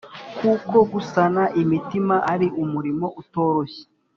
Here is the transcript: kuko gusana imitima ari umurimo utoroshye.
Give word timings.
kuko 0.39 0.77
gusana 0.93 1.43
imitima 1.61 2.15
ari 2.33 2.47
umurimo 2.63 3.05
utoroshye. 3.21 3.83